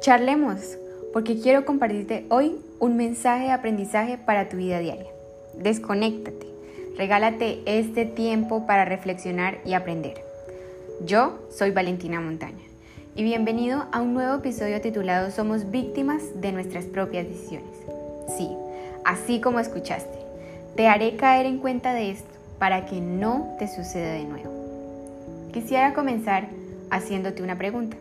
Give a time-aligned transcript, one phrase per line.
[0.00, 0.78] Charlemos,
[1.12, 5.10] porque quiero compartirte hoy un mensaje de aprendizaje para tu vida diaria.
[5.58, 6.46] Desconéctate,
[6.96, 10.24] regálate este tiempo para reflexionar y aprender.
[11.04, 12.64] Yo soy Valentina Montaña
[13.14, 17.76] y bienvenido a un nuevo episodio titulado Somos víctimas de nuestras propias decisiones.
[18.38, 18.48] Sí,
[19.04, 20.18] así como escuchaste,
[20.76, 25.50] te haré caer en cuenta de esto para que no te suceda de nuevo.
[25.52, 26.48] Quisiera comenzar
[26.90, 27.98] haciéndote una pregunta.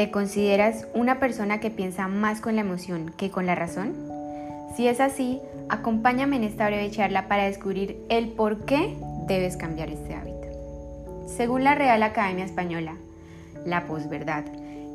[0.00, 3.92] ¿Te consideras una persona que piensa más con la emoción que con la razón?
[4.74, 9.90] Si es así, acompáñame en esta breve charla para descubrir el por qué debes cambiar
[9.90, 11.26] este hábito.
[11.26, 12.94] Según la Real Academia Española,
[13.66, 14.46] la posverdad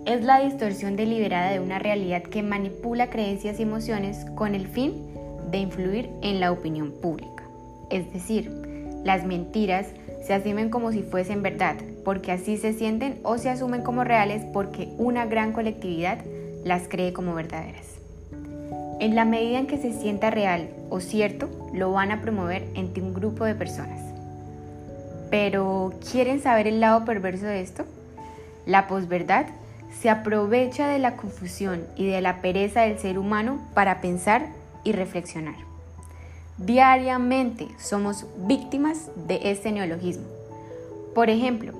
[0.07, 4.95] es la distorsión deliberada de una realidad que manipula creencias y emociones con el fin
[5.51, 7.43] de influir en la opinión pública.
[7.91, 8.49] Es decir,
[9.03, 9.85] las mentiras
[10.25, 14.45] se asumen como si fuesen verdad, porque así se sienten o se asumen como reales
[14.53, 16.19] porque una gran colectividad
[16.63, 17.85] las cree como verdaderas.
[18.99, 23.03] En la medida en que se sienta real o cierto, lo van a promover entre
[23.03, 23.99] un grupo de personas.
[25.29, 27.83] Pero, ¿quieren saber el lado perverso de esto?
[28.65, 29.47] La posverdad
[29.99, 34.47] se aprovecha de la confusión y de la pereza del ser humano para pensar
[34.83, 35.55] y reflexionar.
[36.57, 40.25] Diariamente somos víctimas de este neologismo.
[41.13, 41.73] Por ejemplo,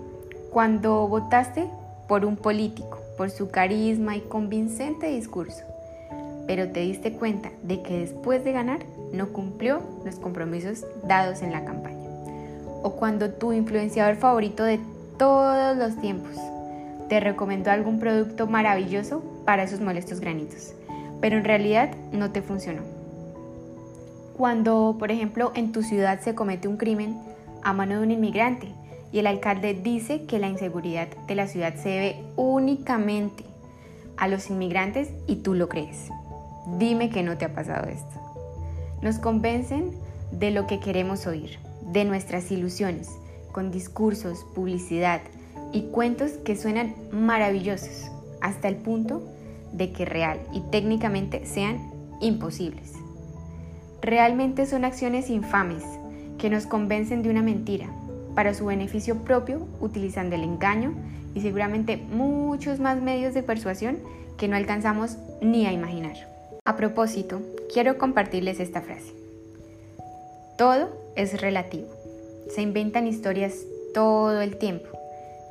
[0.55, 1.67] cuando votaste
[2.07, 5.65] por un político, por su carisma y convincente discurso,
[6.47, 8.79] pero te diste cuenta de que después de ganar
[9.11, 12.07] no cumplió los compromisos dados en la campaña.
[12.83, 14.79] O cuando tu influenciador favorito de
[15.17, 16.37] todos los tiempos
[17.09, 20.73] te recomendó algún producto maravilloso para esos molestos granitos,
[21.19, 22.83] pero en realidad no te funcionó.
[24.37, 27.19] Cuando, por ejemplo, en tu ciudad se comete un crimen
[27.61, 28.71] a mano de un inmigrante
[29.15, 33.45] y el alcalde dice que la inseguridad de la ciudad se debe únicamente
[34.17, 36.09] a los inmigrantes y tú lo crees.
[36.79, 38.19] Dime que no te ha pasado esto.
[39.01, 39.91] Nos convencen
[40.33, 41.59] de lo que queremos oír,
[41.93, 43.09] de nuestras ilusiones,
[43.53, 45.21] con discursos, publicidad
[45.71, 48.11] y cuentos que suenan maravillosos,
[48.41, 49.23] hasta el punto
[49.71, 51.89] de que real y técnicamente sean
[52.19, 52.91] imposibles.
[54.01, 55.85] Realmente son acciones infames
[56.37, 57.87] que nos convencen de una mentira
[58.35, 60.93] para su beneficio propio utilizando el engaño
[61.33, 63.97] y seguramente muchos más medios de persuasión
[64.37, 66.15] que no alcanzamos ni a imaginar.
[66.65, 67.41] A propósito,
[67.73, 69.13] quiero compartirles esta frase.
[70.57, 71.87] Todo es relativo.
[72.53, 73.53] Se inventan historias
[73.93, 74.87] todo el tiempo.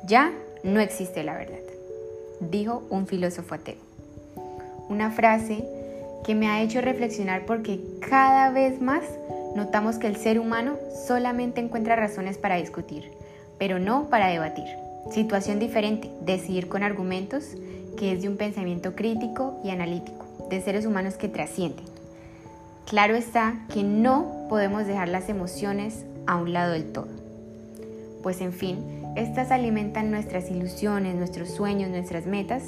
[0.05, 0.31] Ya
[0.63, 1.59] no existe la verdad,
[2.39, 3.75] dijo un filósofo ateo.
[4.89, 5.63] Una frase
[6.25, 9.03] que me ha hecho reflexionar porque cada vez más
[9.55, 10.75] notamos que el ser humano
[11.07, 13.11] solamente encuentra razones para discutir,
[13.57, 14.65] pero no para debatir.
[15.11, 17.45] Situación diferente, decidir con argumentos,
[17.97, 21.85] que es de un pensamiento crítico y analítico, de seres humanos que trascienden.
[22.85, 27.07] Claro está que no podemos dejar las emociones a un lado del todo.
[28.21, 28.77] Pues en fin,
[29.15, 32.63] estas alimentan nuestras ilusiones, nuestros sueños, nuestras metas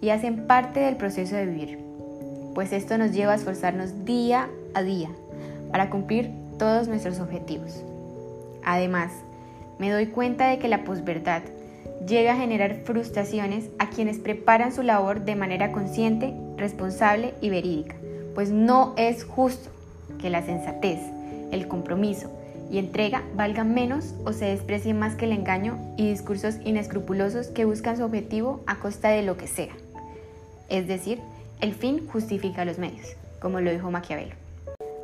[0.00, 1.86] y hacen parte del proceso de vivir
[2.56, 5.10] pues esto nos lleva a esforzarnos día a día
[5.70, 7.82] para cumplir todos nuestros objetivos.
[8.64, 9.12] Además,
[9.78, 11.42] me doy cuenta de que la posverdad
[12.06, 17.94] llega a generar frustraciones a quienes preparan su labor de manera consciente, responsable y verídica,
[18.34, 19.70] pues no es justo
[20.20, 21.00] que la sensatez,
[21.52, 22.30] el compromiso
[22.70, 27.64] y entrega valgan menos o se desprecie más que el engaño y discursos inescrupulosos que
[27.64, 29.72] buscan su objetivo a costa de lo que sea.
[30.68, 31.20] Es decir,
[31.60, 34.45] el fin justifica los medios, como lo dijo Maquiavelo.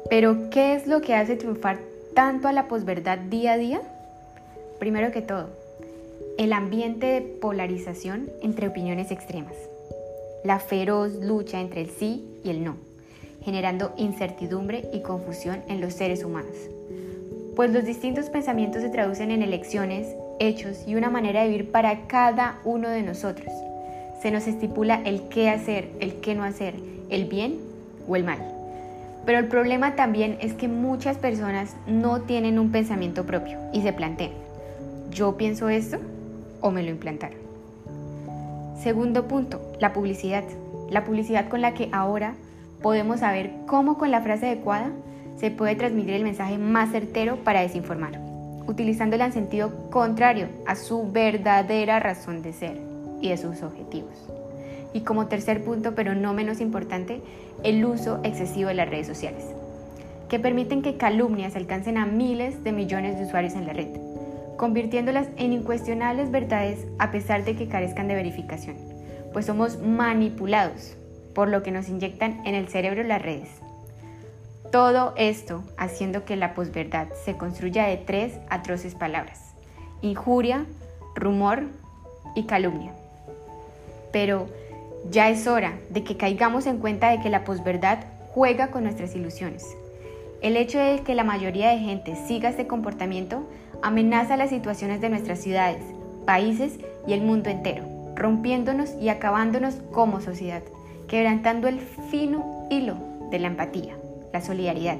[0.09, 1.79] Pero, ¿qué es lo que hace triunfar
[2.15, 3.83] tanto a la posverdad día a día?
[4.79, 5.51] Primero que todo,
[6.39, 9.55] el ambiente de polarización entre opiniones extremas,
[10.45, 12.77] la feroz lucha entre el sí y el no,
[13.45, 16.57] generando incertidumbre y confusión en los seres humanos.
[17.57, 20.09] Pues los distintos pensamientos se traducen en elecciones,
[20.39, 23.53] hechos y una manera de vivir para cada uno de nosotros
[24.23, 26.75] se nos estipula el qué hacer, el qué no hacer,
[27.11, 27.59] el bien
[28.07, 28.39] o el mal.
[29.25, 33.93] Pero el problema también es que muchas personas no tienen un pensamiento propio y se
[33.93, 34.33] plantean,
[35.11, 35.99] ¿yo pienso esto
[36.61, 37.39] o me lo implantaron?
[38.83, 40.43] Segundo punto, la publicidad.
[40.91, 42.35] La publicidad con la que ahora
[42.83, 44.91] podemos saber cómo con la frase adecuada
[45.37, 48.19] se puede transmitir el mensaje más certero para desinformar,
[48.67, 52.81] utilizándola en sentido contrario a su verdadera razón de ser
[53.21, 54.42] y de sus objetivos.
[54.93, 57.21] Y como tercer punto, pero no menos importante,
[57.63, 59.45] el uso excesivo de las redes sociales,
[60.29, 63.89] que permiten que calumnias alcancen a miles de millones de usuarios en la red,
[64.57, 68.77] convirtiéndolas en incuestionables verdades a pesar de que carezcan de verificación,
[69.33, 70.97] pues somos manipulados
[71.35, 73.49] por lo que nos inyectan en el cerebro las redes.
[74.71, 79.55] Todo esto haciendo que la posverdad se construya de tres atroces palabras,
[80.01, 80.65] injuria,
[81.15, 81.65] rumor
[82.35, 82.93] y calumnia.
[84.13, 84.49] Pero
[85.11, 88.05] ya es hora de que caigamos en cuenta de que la posverdad
[88.35, 89.67] juega con nuestras ilusiones.
[90.41, 93.45] El hecho de que la mayoría de gente siga este comportamiento
[93.83, 95.83] amenaza las situaciones de nuestras ciudades,
[96.25, 97.85] países y el mundo entero,
[98.15, 100.63] rompiéndonos y acabándonos como sociedad,
[101.09, 102.97] quebrantando el fino hilo
[103.31, 103.97] de la empatía,
[104.33, 104.99] la solidaridad,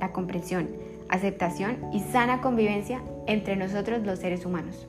[0.00, 0.68] la comprensión,
[1.08, 4.86] aceptación y sana convivencia entre nosotros los seres humanos.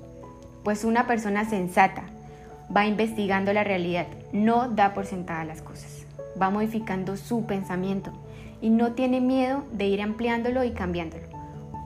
[0.63, 2.03] Pues una persona sensata
[2.75, 6.06] va investigando la realidad, no da por sentada las cosas,
[6.41, 8.12] va modificando su pensamiento
[8.62, 11.23] y no tiene miedo de ir ampliándolo y cambiándolo.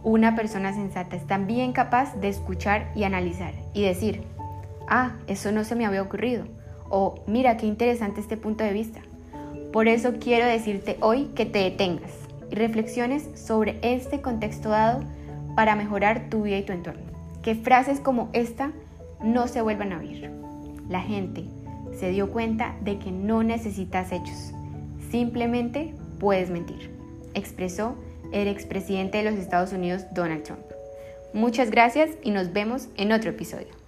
[0.04, 4.24] Una persona sensata es también capaz de escuchar y analizar y decir,
[4.88, 6.46] ah, eso no se me había ocurrido,
[6.90, 9.02] o mira qué interesante este punto de vista.
[9.74, 12.12] Por eso quiero decirte hoy que te detengas
[12.50, 15.04] y reflexiones sobre este contexto dado
[15.56, 17.04] para mejorar tu vida y tu entorno.
[17.44, 18.72] Que frases como esta
[19.22, 20.32] no se vuelvan a oír.
[20.90, 21.46] La gente
[21.98, 24.52] se dio cuenta de que no necesitas hechos,
[25.12, 26.92] simplemente puedes mentir,
[27.34, 27.96] expresó
[28.32, 30.62] el expresidente de los Estados Unidos Donald Trump.
[31.34, 33.79] Muchas gracias y nos vemos en otro episodio.